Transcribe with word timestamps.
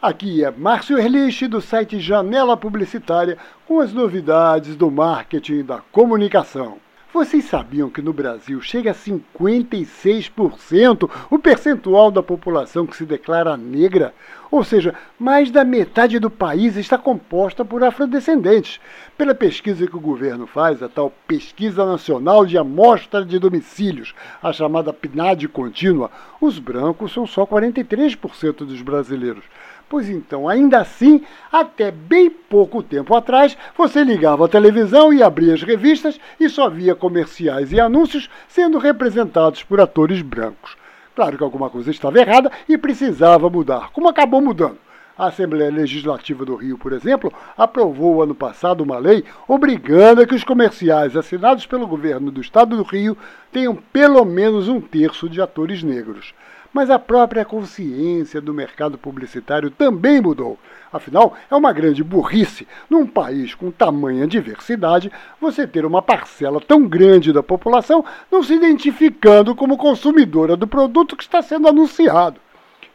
Aqui 0.00 0.44
é 0.44 0.50
Márcio 0.52 0.96
Erlich 0.96 1.48
do 1.48 1.60
site 1.60 1.98
Janela 1.98 2.56
Publicitária 2.56 3.36
com 3.66 3.80
as 3.80 3.92
novidades 3.92 4.76
do 4.76 4.92
marketing 4.92 5.54
e 5.54 5.62
da 5.64 5.78
comunicação. 5.90 6.76
Vocês 7.12 7.46
sabiam 7.46 7.90
que 7.90 8.00
no 8.00 8.12
Brasil 8.12 8.60
chega 8.60 8.92
a 8.92 8.94
56% 8.94 11.10
o 11.28 11.36
percentual 11.36 12.12
da 12.12 12.22
população 12.22 12.86
que 12.86 12.96
se 12.96 13.04
declara 13.04 13.56
negra? 13.56 14.14
Ou 14.50 14.64
seja, 14.64 14.94
mais 15.18 15.50
da 15.50 15.64
metade 15.64 16.18
do 16.18 16.30
país 16.30 16.76
está 16.76 16.96
composta 16.96 17.64
por 17.64 17.84
afrodescendentes. 17.84 18.80
Pela 19.16 19.34
pesquisa 19.34 19.86
que 19.86 19.96
o 19.96 20.00
governo 20.00 20.46
faz, 20.46 20.82
a 20.82 20.88
tal 20.88 21.12
Pesquisa 21.26 21.84
Nacional 21.84 22.46
de 22.46 22.56
Amostra 22.56 23.24
de 23.24 23.38
Domicílios, 23.38 24.14
a 24.42 24.52
chamada 24.52 24.92
PNAD 24.92 25.48
contínua, 25.48 26.10
os 26.40 26.58
brancos 26.58 27.12
são 27.12 27.26
só 27.26 27.46
43% 27.46 28.64
dos 28.64 28.80
brasileiros. 28.80 29.44
Pois 29.88 30.08
então, 30.08 30.48
ainda 30.48 30.80
assim, 30.80 31.22
até 31.50 31.90
bem 31.90 32.28
pouco 32.28 32.82
tempo 32.82 33.14
atrás, 33.14 33.56
você 33.76 34.04
ligava 34.04 34.44
a 34.44 34.48
televisão 34.48 35.12
e 35.12 35.22
abria 35.22 35.54
as 35.54 35.62
revistas 35.62 36.20
e 36.38 36.48
só 36.48 36.68
via 36.68 36.94
comerciais 36.94 37.72
e 37.72 37.80
anúncios 37.80 38.28
sendo 38.48 38.78
representados 38.78 39.62
por 39.62 39.80
atores 39.80 40.20
brancos. 40.20 40.76
Claro 41.18 41.36
que 41.36 41.42
alguma 41.42 41.68
coisa 41.68 41.90
estava 41.90 42.20
errada 42.20 42.48
e 42.68 42.78
precisava 42.78 43.50
mudar, 43.50 43.90
como 43.90 44.06
acabou 44.06 44.40
mudando. 44.40 44.78
A 45.18 45.26
Assembleia 45.26 45.68
Legislativa 45.68 46.44
do 46.44 46.54
Rio, 46.54 46.78
por 46.78 46.92
exemplo, 46.92 47.32
aprovou 47.56 48.22
ano 48.22 48.36
passado 48.36 48.82
uma 48.82 48.98
lei 48.98 49.24
obrigando 49.48 50.20
a 50.20 50.26
que 50.28 50.36
os 50.36 50.44
comerciais 50.44 51.16
assinados 51.16 51.66
pelo 51.66 51.88
governo 51.88 52.30
do 52.30 52.40
estado 52.40 52.76
do 52.76 52.84
Rio 52.84 53.18
tenham 53.50 53.74
pelo 53.74 54.24
menos 54.24 54.68
um 54.68 54.80
terço 54.80 55.28
de 55.28 55.42
atores 55.42 55.82
negros. 55.82 56.32
Mas 56.72 56.90
a 56.90 56.98
própria 56.98 57.44
consciência 57.44 58.40
do 58.40 58.52
mercado 58.52 58.98
publicitário 58.98 59.70
também 59.70 60.20
mudou. 60.20 60.58
Afinal, 60.92 61.34
é 61.50 61.54
uma 61.54 61.72
grande 61.72 62.02
burrice, 62.02 62.66
num 62.88 63.06
país 63.06 63.54
com 63.54 63.70
tamanha 63.70 64.26
diversidade, 64.26 65.12
você 65.40 65.66
ter 65.66 65.84
uma 65.84 66.00
parcela 66.00 66.60
tão 66.60 66.86
grande 66.86 67.32
da 67.32 67.42
população 67.42 68.04
não 68.30 68.42
se 68.42 68.54
identificando 68.54 69.54
como 69.54 69.76
consumidora 69.76 70.56
do 70.56 70.66
produto 70.66 71.16
que 71.16 71.22
está 71.22 71.42
sendo 71.42 71.68
anunciado. 71.68 72.40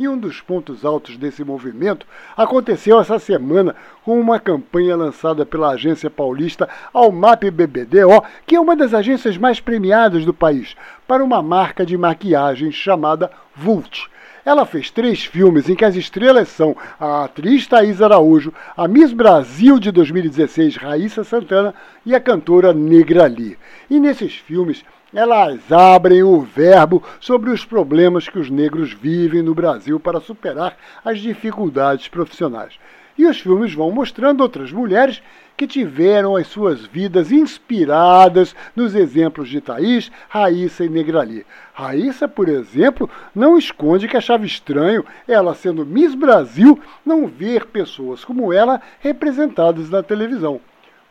E 0.00 0.08
um 0.08 0.16
dos 0.16 0.40
pontos 0.40 0.82
altos 0.82 1.18
desse 1.18 1.44
movimento 1.44 2.06
aconteceu 2.34 2.98
essa 2.98 3.18
semana 3.18 3.76
com 4.02 4.18
uma 4.18 4.40
campanha 4.40 4.96
lançada 4.96 5.44
pela 5.44 5.72
agência 5.72 6.08
paulista 6.08 6.66
Almap 6.90 7.42
BBDO, 7.42 8.24
que 8.46 8.56
é 8.56 8.60
uma 8.60 8.74
das 8.74 8.94
agências 8.94 9.36
mais 9.36 9.60
premiadas 9.60 10.24
do 10.24 10.32
país, 10.32 10.74
para 11.06 11.22
uma 11.22 11.42
marca 11.42 11.84
de 11.84 11.98
maquiagem 11.98 12.72
chamada 12.72 13.30
Vult. 13.54 14.08
Ela 14.50 14.66
fez 14.66 14.90
três 14.90 15.24
filmes 15.24 15.68
em 15.68 15.76
que 15.76 15.84
as 15.84 15.94
estrelas 15.94 16.48
são 16.48 16.76
a 16.98 17.22
atriz 17.22 17.68
Thaís 17.68 18.02
Araújo, 18.02 18.52
a 18.76 18.88
Miss 18.88 19.12
Brasil 19.12 19.78
de 19.78 19.92
2016 19.92 20.74
Raíssa 20.74 21.22
Santana 21.22 21.72
e 22.04 22.16
a 22.16 22.20
cantora 22.20 22.72
Negra 22.72 23.28
Lee. 23.28 23.56
E 23.88 24.00
nesses 24.00 24.34
filmes 24.34 24.84
elas 25.14 25.70
abrem 25.70 26.24
o 26.24 26.40
verbo 26.40 27.00
sobre 27.20 27.50
os 27.50 27.64
problemas 27.64 28.28
que 28.28 28.40
os 28.40 28.50
negros 28.50 28.92
vivem 28.92 29.40
no 29.40 29.54
Brasil 29.54 30.00
para 30.00 30.20
superar 30.20 30.76
as 31.04 31.20
dificuldades 31.20 32.08
profissionais. 32.08 32.76
E 33.18 33.26
os 33.26 33.40
filmes 33.40 33.74
vão 33.74 33.90
mostrando 33.90 34.40
outras 34.40 34.72
mulheres 34.72 35.22
que 35.56 35.66
tiveram 35.66 36.36
as 36.36 36.46
suas 36.46 36.86
vidas 36.86 37.30
inspiradas 37.30 38.56
nos 38.74 38.94
exemplos 38.94 39.48
de 39.48 39.60
Thaís, 39.60 40.10
Raíssa 40.28 40.86
e 40.86 40.88
Negrali. 40.88 41.44
Raíssa, 41.74 42.26
por 42.26 42.48
exemplo, 42.48 43.10
não 43.34 43.58
esconde 43.58 44.08
que 44.08 44.16
achava 44.16 44.46
estranho 44.46 45.04
ela, 45.28 45.54
sendo 45.54 45.84
Miss 45.84 46.14
Brasil, 46.14 46.80
não 47.04 47.26
ver 47.26 47.66
pessoas 47.66 48.24
como 48.24 48.52
ela 48.54 48.80
representadas 49.00 49.90
na 49.90 50.02
televisão. 50.02 50.60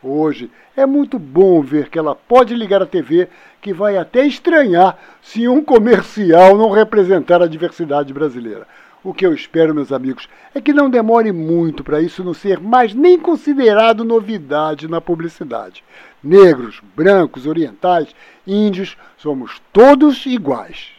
Hoje 0.01 0.49
é 0.75 0.85
muito 0.85 1.19
bom 1.19 1.61
ver 1.61 1.89
que 1.89 1.99
ela 1.99 2.15
pode 2.15 2.55
ligar 2.55 2.81
a 2.81 2.85
TV, 2.85 3.27
que 3.61 3.73
vai 3.73 3.97
até 3.97 4.25
estranhar 4.25 4.97
se 5.21 5.47
um 5.47 5.61
comercial 5.61 6.57
não 6.57 6.71
representar 6.71 7.41
a 7.41 7.47
diversidade 7.47 8.13
brasileira. 8.13 8.65
O 9.01 9.13
que 9.13 9.25
eu 9.25 9.33
espero, 9.33 9.73
meus 9.73 9.93
amigos, 9.93 10.27
é 10.53 10.59
que 10.59 10.73
não 10.73 10.89
demore 10.89 11.31
muito 11.31 11.85
para 11.85 12.01
isso 12.01 12.21
não 12.23 12.33
ser 12.33 12.59
mais 12.59 12.93
nem 12.93 13.17
considerado 13.17 14.03
novidade 14.03 14.89
na 14.89 14.99
publicidade. 14.99 15.83
Negros, 16.21 16.81
brancos, 16.97 17.45
orientais, 17.45 18.13
índios, 18.45 18.97
somos 19.17 19.61
todos 19.71 20.25
iguais. 20.25 20.98